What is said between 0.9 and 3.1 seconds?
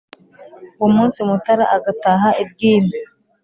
munsi mutára agataha i bwíma